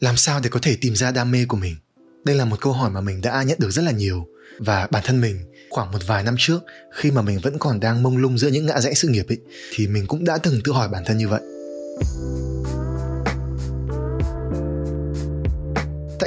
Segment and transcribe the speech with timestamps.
[0.00, 1.76] làm sao để có thể tìm ra đam mê của mình?
[2.24, 4.26] Đây là một câu hỏi mà mình đã nhận được rất là nhiều.
[4.58, 6.60] Và bản thân mình, khoảng một vài năm trước,
[6.94, 9.38] khi mà mình vẫn còn đang mông lung giữa những ngã rẽ sự nghiệp ấy,
[9.72, 11.40] thì mình cũng đã từng tự hỏi bản thân như vậy.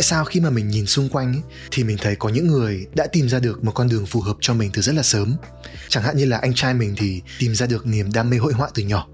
[0.02, 1.42] Tại sao khi mà mình nhìn xung quanh ấy,
[1.72, 4.38] thì mình thấy có những người đã tìm ra được một con đường phù hợp
[4.42, 5.36] cho mình từ rất là sớm?
[5.90, 8.54] Chẳng hạn như là anh trai mình thì tìm ra được niềm đam mê hội
[8.54, 9.08] họa từ nhỏ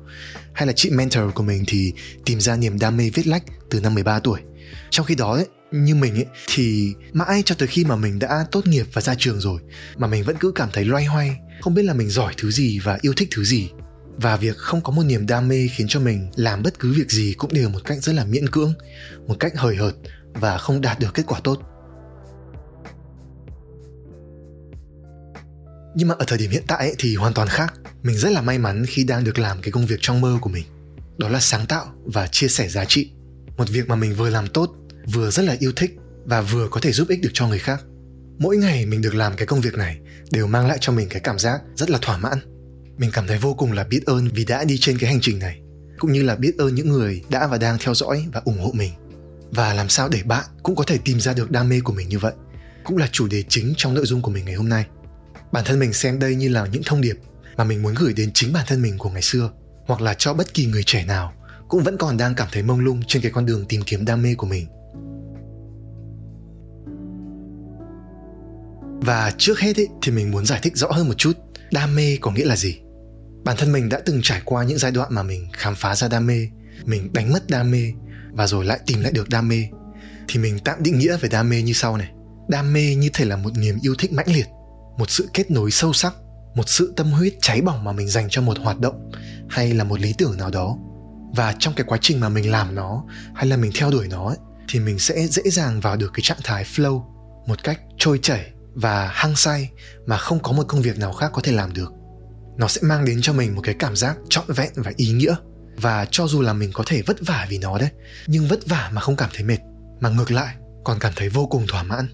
[0.54, 1.94] hay là chị mentor của mình thì
[2.26, 4.40] tìm ra niềm đam mê viết lách từ năm 13 tuổi.
[4.90, 8.46] Trong khi đó ấy, như mình ấy thì mãi cho tới khi mà mình đã
[8.52, 9.62] tốt nghiệp và ra trường rồi
[9.98, 12.80] mà mình vẫn cứ cảm thấy loay hoay không biết là mình giỏi thứ gì
[12.80, 13.70] và yêu thích thứ gì.
[14.18, 17.12] Và việc không có một niềm đam mê khiến cho mình làm bất cứ việc
[17.12, 18.74] gì cũng đều một cách rất là miễn cưỡng
[19.28, 19.94] một cách hời hợt
[20.40, 21.60] và không đạt được kết quả tốt.
[25.96, 27.74] Nhưng mà ở thời điểm hiện tại ấy, thì hoàn toàn khác.
[28.04, 30.50] Mình rất là may mắn khi đang được làm cái công việc trong mơ của
[30.50, 30.66] mình.
[31.18, 33.12] Đó là sáng tạo và chia sẻ giá trị.
[33.58, 34.76] Một việc mà mình vừa làm tốt
[35.14, 37.84] vừa rất là yêu thích và vừa có thể giúp ích được cho người khác.
[38.40, 40.00] Mỗi ngày mình được làm cái công việc này
[40.32, 42.40] đều mang lại cho mình cái cảm giác rất là thỏa mãn.
[42.98, 45.40] Mình cảm thấy vô cùng là biết ơn vì đã đi trên cái hành trình
[45.40, 45.62] này
[46.00, 48.72] cũng như là biết ơn những người đã và đang theo dõi và ủng hộ
[48.74, 48.92] mình
[49.52, 52.10] và làm sao để bạn cũng có thể tìm ra được đam mê của mình
[52.10, 52.34] như vậy
[52.84, 54.86] cũng là chủ đề chính trong nội dung của mình ngày hôm nay.
[55.52, 57.18] Bản thân mình xem đây như là những thông điệp
[57.58, 59.52] mà mình muốn gửi đến chính bản thân mình của ngày xưa
[59.88, 61.34] hoặc là cho bất kỳ người trẻ nào
[61.68, 64.22] cũng vẫn còn đang cảm thấy mông lung trên cái con đường tìm kiếm đam
[64.22, 64.68] mê của mình.
[69.02, 71.38] Và trước hết ý, thì mình muốn giải thích rõ hơn một chút
[71.72, 72.80] đam mê có nghĩa là gì?
[73.44, 76.08] Bản thân mình đã từng trải qua những giai đoạn mà mình khám phá ra
[76.08, 76.48] đam mê
[76.86, 77.94] mình đánh mất đam mê
[78.32, 79.68] và rồi lại tìm lại được đam mê.
[80.28, 82.12] Thì mình tạm định nghĩa về đam mê như sau này.
[82.50, 84.48] Đam mê như thể là một niềm yêu thích mãnh liệt
[84.98, 86.14] một sự kết nối sâu sắc
[86.56, 89.12] một sự tâm huyết cháy bỏng mà mình dành cho một hoạt động
[89.50, 90.78] hay là một lý tưởng nào đó.
[91.36, 93.04] Và trong cái quá trình mà mình làm nó
[93.36, 94.38] hay là mình theo đuổi nó ấy,
[94.70, 97.02] thì mình sẽ dễ dàng vào được cái trạng thái flow
[97.48, 99.70] một cách trôi chảy và hăng say
[100.06, 101.94] mà không có một công việc nào khác có thể làm được.
[102.58, 105.36] Nó sẽ mang đến cho mình một cái cảm giác trọn vẹn và ý nghĩa
[105.78, 107.90] và cho dù là mình có thể vất vả vì nó đấy,
[108.28, 109.60] nhưng vất vả mà không cảm thấy mệt,
[110.00, 112.08] mà ngược lại còn cảm thấy vô cùng thỏa mãn.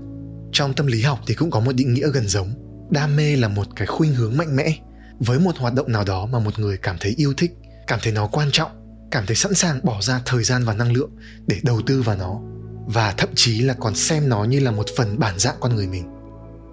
[0.52, 2.54] Trong tâm lý học thì cũng có một định nghĩa gần giống.
[2.92, 4.78] Đam mê là một cái khuynh hướng mạnh mẽ.
[5.20, 7.52] Với một hoạt động nào đó mà một người cảm thấy yêu thích,
[7.88, 8.72] cảm thấy nó quan trọng,
[9.12, 11.10] cảm thấy sẵn sàng bỏ ra thời gian và năng lượng
[11.48, 12.40] để đầu tư vào nó,
[12.86, 15.88] và thậm chí là còn xem nó như là một phần bản dạng con người
[15.88, 16.04] mình.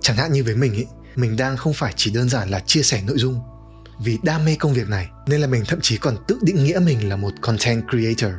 [0.03, 0.87] Chẳng hạn như với mình ấy
[1.17, 3.41] mình đang không phải chỉ đơn giản là chia sẻ nội dung
[4.05, 6.79] vì đam mê công việc này, nên là mình thậm chí còn tự định nghĩa
[6.79, 8.35] mình là một content creator.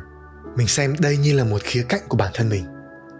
[0.56, 2.64] Mình xem đây như là một khía cạnh của bản thân mình.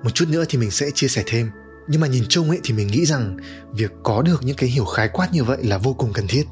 [0.04, 1.50] Một chút nữa thì mình sẽ chia sẻ thêm.
[1.88, 3.36] Nhưng mà nhìn chung ấy thì mình nghĩ rằng
[3.72, 6.44] việc có được những cái hiểu khái quát như vậy là vô cùng cần thiết.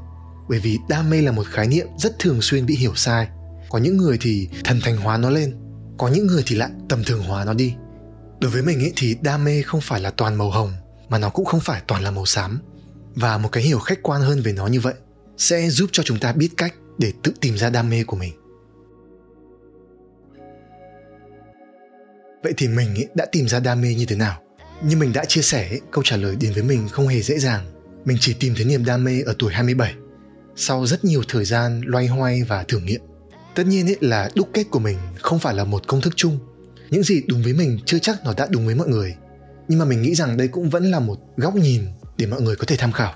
[0.49, 3.29] Bởi vì đam mê là một khái niệm rất thường xuyên bị hiểu sai.
[3.69, 5.55] Có những người thì thần thành hóa nó lên,
[5.99, 7.75] có những người thì lại tầm thường hóa nó đi.
[8.41, 10.73] Đối với mình ấy thì đam mê không phải là toàn màu hồng,
[11.09, 12.61] mà nó cũng không phải toàn là màu xám.
[13.15, 14.95] Và một cái hiểu khách quan hơn về nó như vậy
[15.41, 18.33] sẽ giúp cho chúng ta biết cách để tự tìm ra đam mê của mình.
[22.43, 24.43] Vậy thì mình ấy đã tìm ra đam mê như thế nào?
[24.83, 27.67] Như mình đã chia sẻ câu trả lời đến với mình không hề dễ dàng.
[28.05, 29.95] Mình chỉ tìm thấy niềm đam mê ở tuổi 27
[30.57, 33.01] sau rất nhiều thời gian loay hoay và thử nghiệm.
[33.55, 36.39] Tất nhiên ấy là đúc kết của mình không phải là một công thức chung.
[36.91, 39.15] Những gì đúng với mình chưa chắc nó đã đúng với mọi người.
[39.69, 41.83] Nhưng mà mình nghĩ rằng đây cũng vẫn là một góc nhìn
[42.17, 43.15] để mọi người có thể tham khảo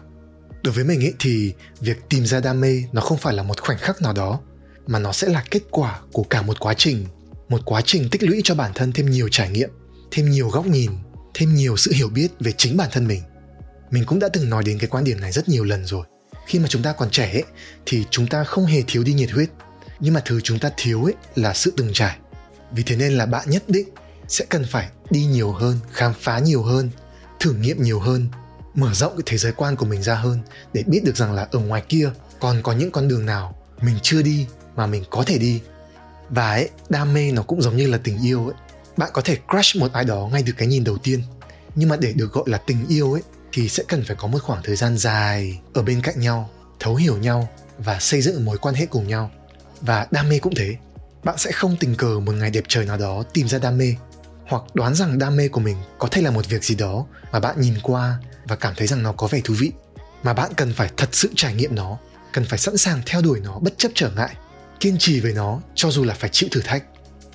[0.65, 3.61] đối với mình ấy thì việc tìm ra đam mê nó không phải là một
[3.61, 4.41] khoảnh khắc nào đó
[4.87, 7.07] mà nó sẽ là kết quả của cả một quá trình.
[7.49, 9.71] Một quá trình tích lũy cho bản thân thêm nhiều trải nghiệm
[10.11, 10.91] thêm nhiều góc nhìn
[11.35, 13.23] thêm nhiều sự hiểu biết về chính bản thân mình.
[13.91, 16.07] Mình cũng đã từng nói đến cái quan điểm này rất nhiều lần rồi.
[16.47, 17.45] Khi mà chúng ta còn trẻ ấy,
[17.87, 19.49] thì chúng ta không hề thiếu đi nhiệt huyết.
[20.01, 22.17] Nhưng mà thứ chúng ta thiếu ấy là sự từng trải.
[22.73, 23.89] Vì thế nên là bạn nhất định
[24.29, 26.91] sẽ cần phải đi nhiều hơn khám phá nhiều hơn
[27.41, 28.29] thử nghiệm nhiều hơn
[28.75, 30.39] mở rộng cái thế giới quan của mình ra hơn
[30.73, 33.97] để biết được rằng là ở ngoài kia còn có những con đường nào mình
[34.03, 34.47] chưa đi
[34.77, 35.63] mà mình có thể đi.
[36.31, 38.55] Và ấy, đam mê nó cũng giống như là tình yêu ấy.
[38.97, 41.23] Bạn có thể crush một ai đó ngay từ cái nhìn đầu tiên.
[41.75, 43.23] Nhưng mà để được gọi là tình yêu ấy,
[43.53, 46.51] thì sẽ cần phải có một khoảng thời gian dài ở bên cạnh nhau,
[46.81, 47.49] thấu hiểu nhau
[47.79, 49.31] và xây dựng mối quan hệ cùng nhau.
[49.81, 50.77] Và đam mê cũng thế.
[51.25, 53.95] Bạn sẽ không tình cờ một ngày đẹp trời nào đó tìm ra đam mê
[54.47, 57.41] hoặc đoán rằng đam mê của mình có thể là một việc gì đó mà
[57.41, 59.73] bạn nhìn qua và cảm thấy rằng nó có vẻ thú vị.
[60.23, 61.99] Mà bạn cần phải thật sự trải nghiệm nó,
[62.33, 64.35] cần phải sẵn sàng theo đuổi nó bất chấp trở ngại,
[64.81, 66.85] kiên trì với nó cho dù là phải chịu thử thách.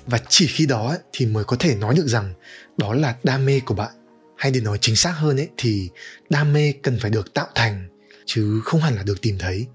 [0.06, 2.34] Và chỉ khi đó thì mới có thể nói được rằng
[2.76, 3.90] đó là đam mê của bạn.
[4.36, 5.90] Hay để nói chính xác hơn ấy, thì
[6.30, 7.88] đam mê cần phải được tạo thành,
[8.26, 9.66] chứ không hẳn là được tìm thấy.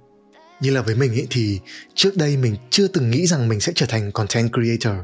[0.62, 1.60] Như là với mình ấy, thì
[1.96, 5.00] trước đây mình chưa từng nghĩ rằng mình sẽ trở thành content creator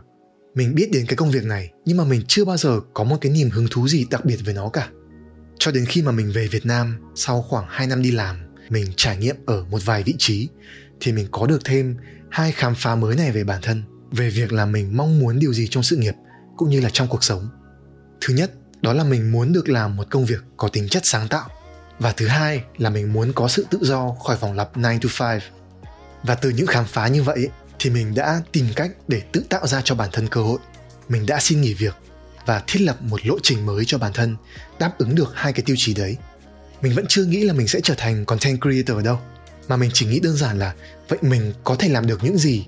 [0.56, 3.18] mình biết đến cái công việc này, nhưng mà mình chưa bao giờ có một
[3.22, 4.90] cái niềm hứng thú gì đặc biệt với nó cả.
[5.60, 8.38] Cho đến khi mà mình về Việt Nam, sau khoảng 2 năm đi làm,
[8.70, 10.50] mình trải nghiệm ở một vài vị trí,
[11.00, 11.98] thì mình có được thêm
[12.30, 15.54] hai khám phá mới này về bản thân, về việc là mình mong muốn điều
[15.54, 16.14] gì trong sự nghiệp,
[16.58, 17.50] cũng như là trong cuộc sống.
[18.22, 18.52] Thứ nhất,
[18.82, 21.50] đó là mình muốn được làm một công việc có tính chất sáng tạo.
[22.00, 25.10] Và thứ hai là mình muốn có sự tự do khỏi vòng lặp 9 to
[25.20, 25.40] 5
[26.24, 27.50] và từ những khám phá như vậy
[27.84, 30.60] thì mình đã tìm cách để tự tạo ra cho bản thân cơ hội.
[31.10, 31.96] Mình đã xin nghỉ việc
[32.46, 34.36] và thiết lập một lộ trình mới cho bản thân,
[34.80, 36.18] đáp ứng được hai cái tiêu chí đấy.
[36.82, 39.20] Mình vẫn chưa nghĩ là mình sẽ trở thành content creator đâu,
[39.68, 40.74] mà mình chỉ nghĩ đơn giản là
[41.10, 42.66] vậy mình có thể làm được những gì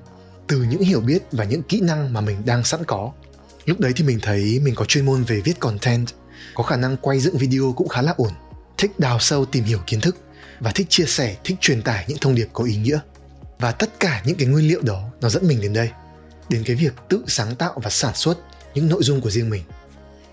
[0.47, 3.11] từ những hiểu biết và những kỹ năng mà mình đang sẵn có.
[3.65, 6.07] Lúc đấy thì mình thấy mình có chuyên môn về viết content,
[6.53, 8.31] có khả năng quay dựng video cũng khá là ổn,
[8.77, 10.17] thích đào sâu tìm hiểu kiến thức
[10.59, 12.99] và thích chia sẻ, thích truyền tải những thông điệp có ý nghĩa
[13.63, 15.89] và tất cả những cái nguyên liệu đó nó dẫn mình đến đây,
[16.49, 18.37] đến cái việc tự sáng tạo và sản xuất
[18.73, 19.63] những nội dung của riêng mình.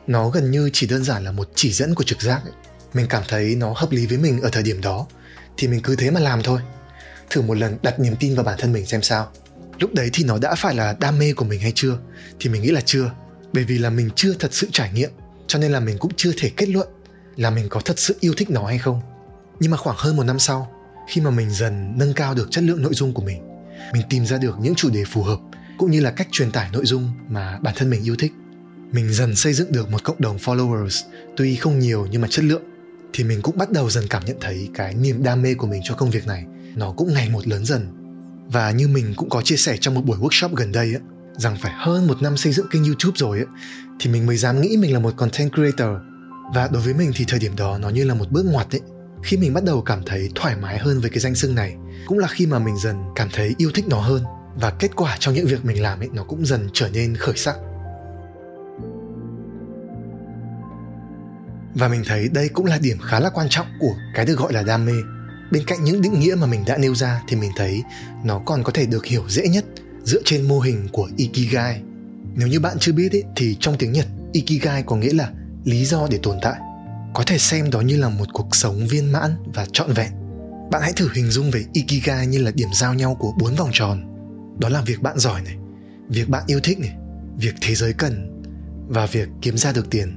[0.06, 2.52] Nó gần như chỉ đơn giản là một chỉ dẫn của trực giác ấy.
[2.94, 5.06] mình cảm thấy nó hợp lý với mình ở thời điểm đó,
[5.56, 6.60] thì mình cứ thế mà làm thôi.
[7.30, 9.32] Thử một lần đặt niềm tin vào bản thân mình xem sao.
[9.78, 11.98] Lúc đấy thì nó đã phải là đam mê của mình hay chưa?
[12.40, 13.10] Thì mình nghĩ là chưa.
[13.52, 15.10] Bởi vì là mình chưa thật sự trải nghiệm,
[15.46, 16.88] cho nên là mình cũng chưa thể kết luận
[17.36, 19.00] là mình có thật sự yêu thích nó hay không.
[19.60, 20.79] Nhưng mà khoảng hơn một năm sau
[21.10, 23.50] khi mà mình dần nâng cao được chất lượng nội dung của mình
[23.92, 25.38] mình tìm ra được những chủ đề phù hợp
[25.78, 28.32] cũng như là cách truyền tải nội dung mà bản thân mình yêu thích.
[28.92, 31.02] Mình dần xây dựng được một cộng đồng followers,
[31.36, 32.62] tuy không nhiều nhưng mà chất lượng,
[33.12, 35.80] thì mình cũng bắt đầu dần cảm nhận thấy cái niềm đam mê của mình
[35.84, 36.44] cho công việc này,
[36.76, 37.86] nó cũng ngày một lớn dần.
[38.46, 41.00] Và như mình cũng có chia sẻ trong một buổi workshop gần đây á,
[41.36, 43.44] rằng phải hơn một năm xây dựng kênh youtube rồi á,
[44.00, 45.96] thì mình mới dám nghĩ mình là một content creator.
[46.54, 48.80] Và đối với mình thì thời điểm đó nó như là một bước ngoặt ấy
[49.22, 51.76] khi mình bắt đầu cảm thấy thoải mái hơn với cái danh xưng này
[52.06, 54.24] cũng là khi mà mình dần cảm thấy yêu thích nó hơn.
[54.54, 57.36] Và kết quả trong những việc mình làm ấy nó cũng dần trở nên khởi
[57.36, 57.56] sắc.
[61.74, 64.52] Và mình thấy đây cũng là điểm khá là quan trọng của cái được gọi
[64.52, 64.92] là đam mê.
[65.52, 67.82] Bên cạnh những định nghĩa mà mình đã nêu ra thì mình thấy
[68.24, 69.64] nó còn có thể được hiểu dễ nhất
[70.04, 71.82] dựa trên mô hình của ikigai.
[72.36, 75.30] Nếu như bạn chưa biết ấy, thì trong tiếng nhật ikigai có nghĩa là
[75.64, 76.60] lý do để tồn tại
[77.14, 80.12] có thể xem đó như là một cuộc sống viên mãn và trọn vẹn.
[80.70, 83.70] Bạn hãy thử hình dung về ikigai như là điểm giao nhau của bốn vòng
[83.72, 84.02] tròn.
[84.58, 85.56] Đó là việc bạn giỏi này
[86.08, 86.96] việc bạn yêu thích này
[87.38, 88.42] việc thế giới cần
[88.88, 90.16] và việc kiếm ra được tiền.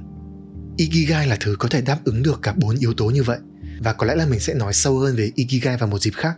[0.76, 3.38] Ikigai là thứ có thể đáp ứng được cả bốn yếu tố như vậy
[3.80, 6.36] và có lẽ là mình sẽ nói sâu hơn về ikigai vào một dịp khác.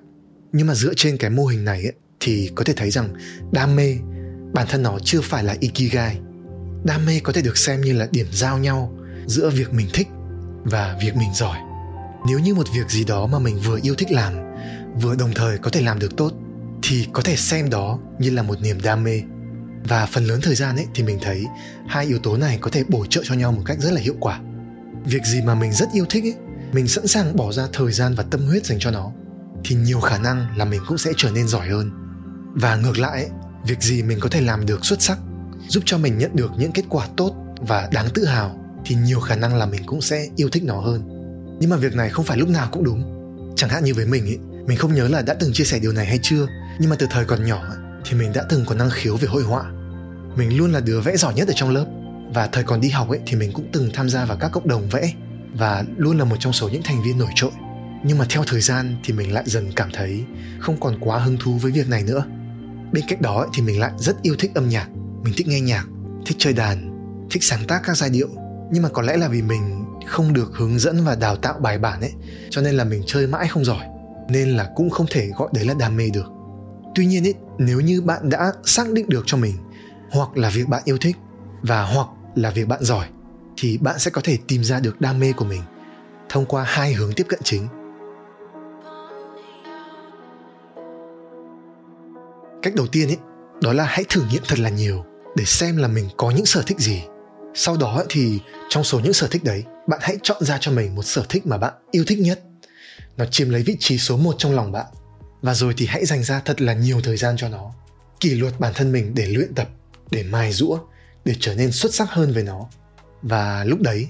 [0.53, 3.15] Nhưng mà dựa trên cái mô hình này ấy, thì có thể thấy rằng
[3.53, 3.97] đam mê
[4.53, 6.19] bản thân nó chưa phải là ikigai.
[6.85, 10.09] Đam mê có thể được xem như là điểm giao nhau giữa việc mình thích
[10.71, 11.59] và việc mình giỏi.
[12.29, 14.35] Nếu như một việc gì đó mà mình vừa yêu thích làm
[15.01, 16.33] vừa đồng thời có thể làm được tốt
[16.83, 19.23] thì có thể xem đó như là một niềm đam mê.
[19.89, 21.45] Và phần lớn thời gian ấy thì mình thấy
[21.89, 24.15] hai yếu tố này có thể bổ trợ cho nhau một cách rất là hiệu
[24.21, 24.41] quả.
[25.05, 26.35] Việc gì mà mình rất yêu thích ấy
[26.73, 29.13] mình sẵn sàng bỏ ra thời gian và tâm huyết dành cho nó
[29.65, 31.91] thì nhiều khả năng là mình cũng sẽ trở nên giỏi hơn.
[32.55, 33.31] Và ngược lại ấy,
[33.67, 35.19] việc gì mình có thể làm được xuất sắc
[35.69, 39.21] giúp cho mình nhận được những kết quả tốt và đáng tự hào thì nhiều
[39.21, 41.03] khả năng là mình cũng sẽ yêu thích nó hơn.
[41.61, 43.13] Nhưng mà việc này không phải lúc nào cũng đúng.
[43.57, 45.93] Chẳng hạn như với mình ấy mình không nhớ là đã từng chia sẻ điều
[45.93, 46.47] này hay chưa,
[46.79, 47.65] nhưng mà từ thời còn nhỏ
[48.05, 49.65] thì mình đã từng có năng khiếu về hội họa.
[50.37, 51.87] Mình luôn là đứa vẽ giỏi nhất ở trong lớp.
[52.35, 54.69] Và thời còn đi học ấy, thì mình cũng từng tham gia vào các cộng
[54.69, 55.13] đồng vẽ
[55.55, 57.51] và luôn là một trong số những thành viên nổi trội.
[58.05, 60.25] Nhưng mà theo thời gian thì mình lại dần cảm thấy
[60.61, 62.25] không còn quá hứng thú với việc này nữa.
[62.93, 64.89] Bên cạnh đó thì mình lại rất yêu thích âm nhạc.
[65.23, 65.87] Mình thích nghe nhạc,
[66.27, 66.91] thích chơi đàn,
[67.31, 68.29] thích sáng tác các giai điệu
[68.71, 71.79] nhưng mà có lẽ là vì mình không được hướng dẫn và đào tạo bài
[71.79, 72.13] bản ấy,
[72.51, 73.87] cho nên là mình chơi mãi không giỏi,
[74.29, 76.27] nên là cũng không thể gọi đấy là đam mê được.
[76.95, 79.57] Tuy nhiên ấy, nếu như bạn đã xác định được cho mình,
[80.11, 81.17] hoặc là việc bạn yêu thích,
[81.63, 83.07] và hoặc là việc bạn giỏi,
[83.57, 85.63] thì bạn sẽ có thể tìm ra được đam mê của mình
[86.29, 87.67] thông qua hai hướng tiếp cận chính.
[92.63, 93.19] Cách đầu tiên ấy,
[93.63, 95.05] đó là hãy thử nghiệm thật là nhiều
[95.37, 97.03] để xem là mình có những sở thích gì
[97.59, 100.95] sau đó thì trong số những sở thích đấy, bạn hãy chọn ra cho mình
[100.95, 102.41] một sở thích mà bạn yêu thích nhất.
[103.17, 104.87] Nó chiếm lấy vị trí số 1 trong lòng bạn.
[105.43, 107.73] Và rồi thì hãy dành ra thật là nhiều thời gian cho nó.
[108.21, 109.69] Kỷ luật bản thân mình để luyện tập,
[110.11, 110.79] để mài rũa
[111.25, 112.69] để trở nên xuất sắc hơn với nó.
[113.23, 114.09] Và lúc đấy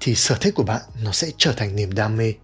[0.00, 2.34] thì sở thích của bạn nó sẽ trở thành niềm đam mê.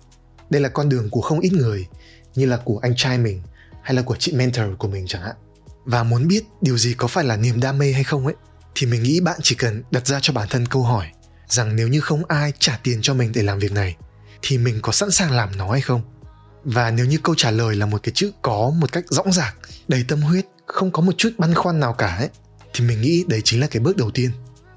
[0.50, 1.86] Đây là con đường của không ít người,
[2.34, 3.42] như là của anh trai mình
[3.82, 5.36] hay là của chị mentor của mình chẳng hạn.
[5.84, 8.34] Và muốn biết điều gì có phải là niềm đam mê hay không ấy
[8.74, 11.06] thì mình nghĩ bạn chỉ cần đặt ra cho bản thân câu hỏi
[11.48, 13.96] rằng nếu như không ai trả tiền cho mình để làm việc này
[14.42, 16.02] thì mình có sẵn sàng làm nó hay không?
[16.64, 19.54] Và nếu như câu trả lời là một cái chữ có một cách rõ ràng
[19.88, 22.28] đầy tâm huyết không có một chút băn khoăn nào cả ấy
[22.74, 24.30] thì mình nghĩ đấy chính là cái bước đầu tiên.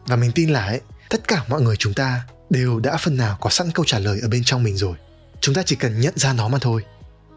[0.07, 3.37] Và mình tin là ấy, tất cả mọi người chúng ta đều đã phần nào
[3.41, 4.95] có sẵn câu trả lời ở bên trong mình rồi.
[5.41, 6.81] Chúng ta chỉ cần nhận ra nó mà thôi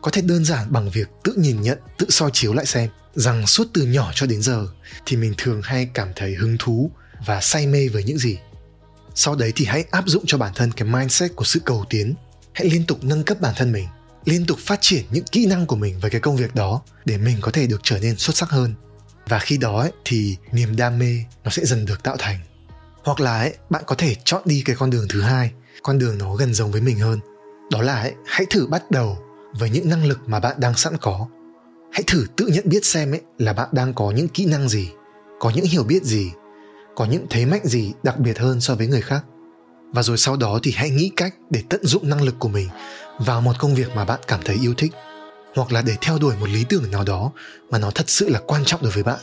[0.02, 3.46] có thể đơn giản bằng việc tự nhìn nhận tự soi chiếu lại xem rằng
[3.46, 4.68] suốt từ nhỏ cho đến giờ
[5.06, 6.90] thì mình thường hay cảm thấy hứng thú
[7.26, 8.38] và say mê với những gì.
[9.14, 12.14] Sau đấy thì hãy áp dụng cho bản thân cái mindset của sự cầu tiến.
[12.52, 13.88] Hãy liên tục nâng cấp bản thân mình
[14.24, 17.18] liên tục phát triển những kỹ năng của mình với cái công việc đó để
[17.18, 18.74] mình có thể được trở nên xuất sắc hơn.
[19.28, 22.38] Và khi đó ấy, thì niềm đam mê nó sẽ dần được tạo thành.
[23.04, 25.50] Hoặc là ấy, bạn có thể chọn đi cái con đường thứ hai
[25.82, 27.20] con đường nó gần giống với mình hơn.
[27.70, 29.18] Đó là ấy, hãy thử bắt đầu
[29.52, 31.26] với những năng lực mà bạn đang sẵn có.
[31.92, 34.88] Hãy thử tự nhận biết xem ấy là bạn đang có những kỹ năng gì
[35.40, 36.30] có những hiểu biết gì
[36.96, 39.24] có những thế mạnh gì đặc biệt hơn so với người khác.
[39.92, 42.68] Và rồi sau đó thì hãy nghĩ cách để tận dụng năng lực của mình
[43.18, 44.92] vào một công việc mà bạn cảm thấy yêu thích
[45.54, 47.32] hoặc là để theo đuổi một lý tưởng nào đó
[47.70, 49.18] mà nó thật sự là quan trọng đối với bạn.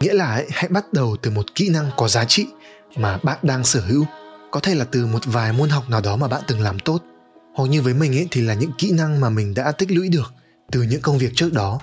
[0.00, 2.46] Nghĩa là ấy, hãy bắt đầu từ một kỹ năng có giá trị
[2.96, 4.04] mà bạn đang sở hữu.
[4.50, 6.98] Có thể là từ một vài môn học nào đó mà bạn từng làm tốt
[7.54, 10.08] hoặc như với mình ấy, thì là những kỹ năng mà mình đã tích lũy
[10.08, 10.32] được
[10.72, 11.80] từ những công việc trước đó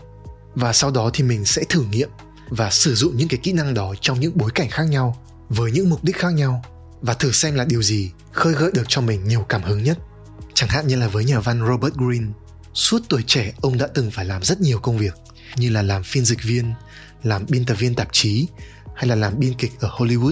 [0.56, 2.10] và sau đó thì mình sẽ thử nghiệm
[2.50, 5.18] và sử dụng những cái kỹ năng đó trong những bối cảnh khác nhau,
[5.50, 6.62] với những mục đích khác nhau,
[7.02, 9.98] và thử xem là điều gì khơi gợi được cho mình nhiều cảm hứng nhất
[10.58, 12.28] chẳng hạn như là với nhà văn robert greene,
[12.74, 15.14] suốt tuổi trẻ ông đã từng phải làm rất nhiều công việc,
[15.56, 16.74] như là làm phiên dịch viên,
[17.24, 18.48] làm biên tập viên tạp chí,
[18.96, 20.32] hay là làm biên kịch ở Hollywood.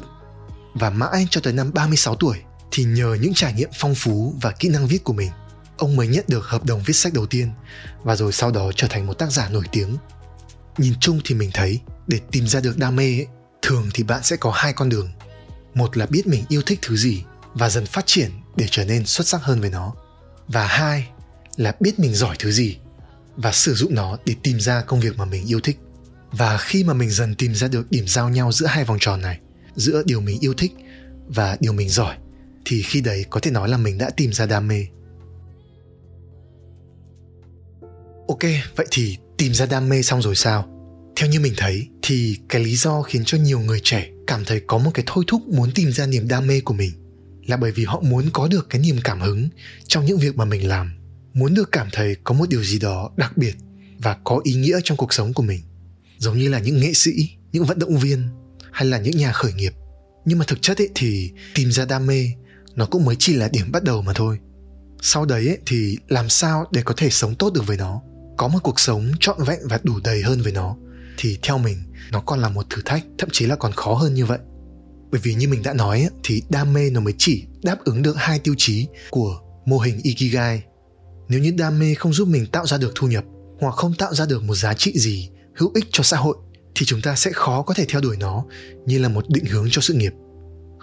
[0.73, 2.37] Và mãi cho tới năm 36 tuổi
[2.71, 5.29] thì nhờ những trải nghiệm phong phú và kỹ năng viết của mình,
[5.77, 7.51] ông mới nhận được hợp đồng viết sách đầu tiên
[8.03, 9.97] và rồi sau đó trở thành một tác giả nổi tiếng.
[10.77, 13.27] Nhìn chung thì mình thấy để tìm ra được đam mê ấy,
[13.61, 15.11] thường thì bạn sẽ có hai con đường.
[15.73, 19.05] Một là biết mình yêu thích thứ gì và dần phát triển để trở nên
[19.05, 19.93] xuất sắc hơn với nó.
[20.47, 21.07] Và hai
[21.57, 22.77] là biết mình giỏi thứ gì
[23.37, 25.79] và sử dụng nó để tìm ra công việc mà mình yêu thích
[26.31, 29.21] và khi mà mình dần tìm ra được điểm giao nhau giữa hai vòng tròn
[29.21, 29.39] này
[29.75, 30.71] giữa điều mình yêu thích
[31.27, 32.15] và điều mình giỏi
[32.65, 34.85] thì khi đấy có thể nói là mình đã tìm ra đam mê.
[38.27, 38.41] Ok,
[38.75, 40.71] vậy thì tìm ra đam mê xong rồi sao?
[41.15, 44.61] Theo như mình thấy, thì cái lý do khiến cho nhiều người trẻ cảm thấy
[44.67, 46.91] có một cái thôi thúc muốn tìm ra niềm đam mê của mình
[47.47, 49.49] là bởi vì họ muốn có được cái niềm cảm hứng
[49.87, 50.95] trong những việc mà mình làm,
[51.33, 53.55] muốn được cảm thấy có một điều gì đó đặc biệt
[53.97, 55.61] và có ý nghĩa trong cuộc sống của mình.
[56.17, 57.11] Giống như là những nghệ sĩ,
[57.51, 58.27] những vận động viên
[58.71, 59.73] hay là những nhà khởi nghiệp.
[60.25, 62.31] Nhưng mà thực chất ấy thì tìm ra đam mê
[62.75, 64.39] nó cũng mới chỉ là điểm bắt đầu mà thôi.
[65.01, 68.01] Sau đấy ấy, thì làm sao để có thể sống tốt được với nó?
[68.37, 70.75] Có một cuộc sống trọn vẹn và đủ đầy hơn với nó
[71.17, 71.77] thì theo mình
[72.11, 74.39] nó còn là một thử thách thậm chí là còn khó hơn như vậy.
[75.11, 78.01] Bởi vì như mình đã nói ấy, thì đam mê nó mới chỉ đáp ứng
[78.01, 80.63] được hai tiêu chí của mô hình ikigai.
[81.27, 83.23] Nếu như đam mê không giúp mình tạo ra được thu nhập
[83.59, 86.37] hoặc không tạo ra được một giá trị gì hữu ích cho xã hội
[86.75, 88.45] thì chúng ta sẽ khó có thể theo đuổi nó
[88.85, 90.13] như là một định hướng cho sự nghiệp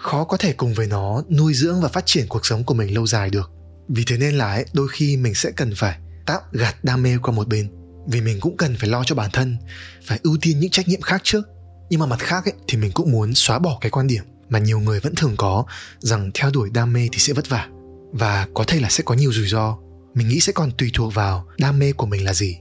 [0.03, 2.93] khó có thể cùng với nó nuôi dưỡng và phát triển cuộc sống của mình
[2.93, 3.51] lâu dài được.
[3.89, 7.17] Vì thế nên là ấy, đôi khi mình sẽ cần phải tạm gạt đam mê
[7.23, 7.69] qua một bên.
[8.07, 9.57] Vì mình cũng cần phải lo cho bản thân
[10.05, 11.43] phải ưu tiên những trách nhiệm khác trước
[11.89, 14.59] nhưng mà mặt khác ấy, thì mình cũng muốn xóa bỏ cái quan điểm mà
[14.59, 15.65] nhiều người vẫn thường có
[15.99, 17.67] rằng theo đuổi đam mê thì sẽ vất vả.
[18.11, 19.77] Và có thể là sẽ có nhiều rủi ro.
[20.13, 22.57] Mình nghĩ sẽ còn tùy thuộc vào đam mê của mình là gì.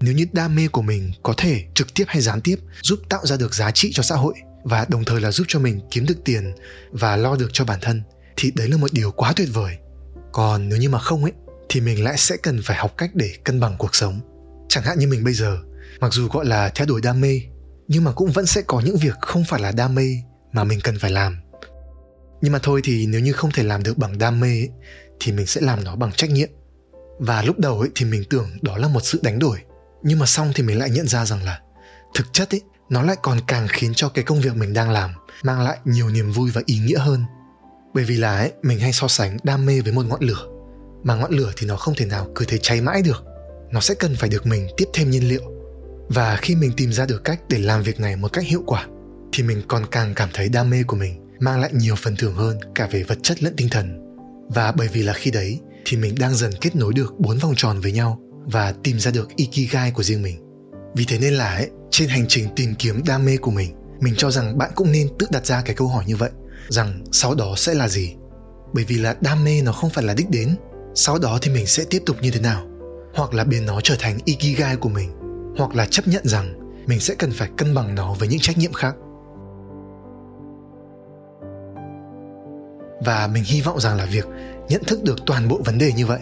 [0.00, 3.26] Nếu như đam mê của mình có thể trực tiếp hay gián tiếp giúp tạo
[3.26, 4.34] ra được giá trị cho xã hội
[4.66, 6.52] và đồng thời là giúp cho mình kiếm được tiền
[6.90, 8.02] và lo được cho bản thân
[8.36, 9.76] thì đấy là một điều quá tuyệt vời.
[10.32, 11.32] Còn nếu như mà không ấy
[11.68, 14.20] thì mình lại sẽ cần phải học cách để cân bằng cuộc sống.
[14.68, 15.58] Chẳng hạn như mình bây giờ
[16.00, 17.40] mặc dù gọi là theo đuổi đam mê
[17.88, 20.08] nhưng mà cũng vẫn sẽ có những việc không phải là đam mê
[20.52, 21.36] mà mình cần phải làm.
[22.40, 24.70] Nhưng mà thôi thì nếu như không thể làm được bằng đam mê ấy,
[25.20, 26.48] thì mình sẽ làm nó bằng trách nhiệm.
[27.18, 29.58] Và lúc đầu ấy thì mình tưởng đó là một sự đánh đổi
[30.02, 31.60] nhưng mà xong thì mình lại nhận ra rằng là
[32.14, 35.10] thực chất ấy nó lại còn càng khiến cho cái công việc mình đang làm
[35.42, 37.24] mang lại nhiều niềm vui và ý nghĩa hơn.
[37.94, 40.46] Bởi vì là ấy, mình hay so sánh đam mê với một ngọn lửa,
[41.04, 43.24] mà ngọn lửa thì nó không thể nào cứ thế cháy mãi được.
[43.70, 45.42] Nó sẽ cần phải được mình tiếp thêm nhiên liệu.
[46.08, 48.86] Và khi mình tìm ra được cách để làm việc này một cách hiệu quả,
[49.32, 52.34] thì mình còn càng cảm thấy đam mê của mình mang lại nhiều phần thưởng
[52.34, 54.02] hơn cả về vật chất lẫn tinh thần.
[54.48, 57.54] Và bởi vì là khi đấy, thì mình đang dần kết nối được bốn vòng
[57.56, 60.45] tròn với nhau và tìm ra được ikigai của riêng mình
[60.96, 64.14] vì thế nên là ấy, trên hành trình tìm kiếm đam mê của mình mình
[64.16, 66.30] cho rằng bạn cũng nên tự đặt ra cái câu hỏi như vậy
[66.68, 68.14] rằng sau đó sẽ là gì?
[68.72, 70.56] Bởi vì là đam mê nó không phải là đích đến.
[70.94, 72.66] Sau đó thì mình sẽ tiếp tục như thế nào?
[73.14, 75.10] Hoặc là biến nó trở thành ikigai của mình
[75.58, 76.54] hoặc là chấp nhận rằng
[76.86, 78.94] mình sẽ cần phải cân bằng nó với những trách nhiệm khác.
[83.04, 84.26] Và mình hy vọng rằng là việc
[84.68, 86.20] nhận thức được toàn bộ vấn đề như vậy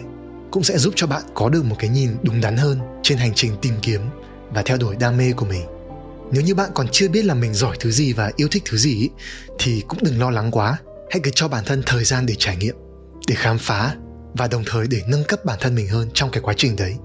[0.51, 3.31] cũng sẽ giúp cho bạn có được một cái nhìn đúng đắn hơn trên hành
[3.35, 4.01] trình tìm kiếm
[4.49, 5.65] và theo đuổi đam mê của mình.
[6.31, 8.77] Nếu như bạn còn chưa biết là mình giỏi thứ gì và yêu thích thứ
[8.77, 9.09] gì
[9.59, 10.77] thì cũng đừng lo lắng quá.
[11.09, 12.75] Hãy cứ cho bản thân thời gian để trải nghiệm,
[13.27, 13.95] để khám phá,
[14.33, 16.95] và đồng thời để nâng cấp bản thân mình hơn trong cái quá trình đấy.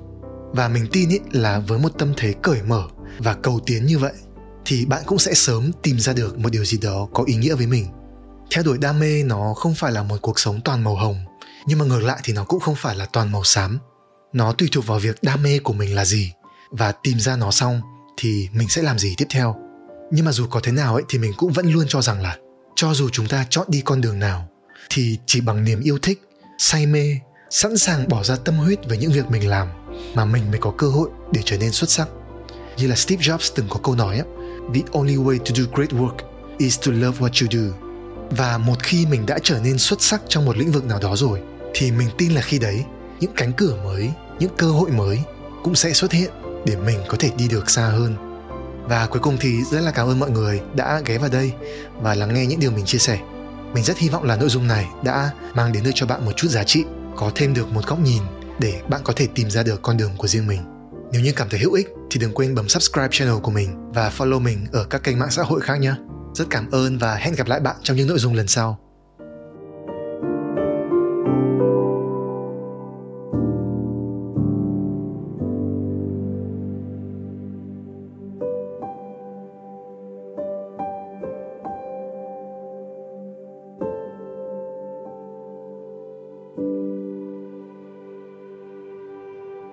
[0.52, 2.82] Và mình tin ý là với một tâm thế cởi mở
[3.18, 4.12] và cầu tiến như vậy,
[4.64, 7.54] thì bạn cũng sẽ sớm tìm ra được một điều gì đó có ý nghĩa
[7.54, 7.86] với mình.
[8.50, 11.24] Theo đuổi đam mê nó không phải là một cuộc sống toàn màu hồng,
[11.66, 13.78] nhưng mà ngược lại thì nó cũng không phải là toàn màu xám.
[14.32, 16.32] Nó tùy thuộc vào việc đam mê của mình là gì
[16.70, 17.80] và tìm ra nó xong
[18.16, 19.56] thì mình sẽ làm gì tiếp theo?
[20.12, 22.36] Nhưng mà dù có thế nào ấy thì mình cũng vẫn luôn cho rằng là
[22.76, 24.48] cho dù chúng ta chọn đi con đường nào
[24.90, 26.22] thì chỉ bằng niềm yêu thích
[26.58, 27.16] say mê
[27.50, 29.68] sẵn sàng bỏ ra tâm huyết với những việc mình làm
[30.14, 32.08] mà mình mới có cơ hội để trở nên xuất sắc.
[32.76, 34.26] Như là Steve Jobs từng có câu nói ấy,
[34.74, 36.16] the only way to do great work
[36.58, 37.76] is to love what you do.
[38.30, 41.16] Và một khi mình đã trở nên xuất sắc trong một lĩnh vực nào đó
[41.16, 41.40] rồi
[41.74, 42.84] thì mình tin là khi đấy
[43.20, 45.18] những cánh cửa mới những cơ hội mới
[45.62, 46.30] cũng sẽ xuất hiện
[46.66, 48.14] để mình có thể đi được xa hơn.
[48.88, 51.52] Và cuối cùng thì rất là cảm ơn mọi người đã ghé vào đây
[52.02, 53.18] và lắng nghe những điều mình chia sẻ.
[53.74, 56.32] Mình rất hy vọng là nội dung này đã mang đến được cho bạn một
[56.36, 56.84] chút giá trị,
[57.16, 58.22] có thêm được một góc nhìn
[58.58, 60.60] để bạn có thể tìm ra được con đường của riêng mình.
[61.12, 64.12] Nếu như cảm thấy hữu ích thì đừng quên bấm subscribe channel của mình và
[64.18, 65.92] follow mình ở các kênh mạng xã hội khác nhé.
[66.34, 68.78] Rất cảm ơn và hẹn gặp lại bạn trong những nội dung lần sau.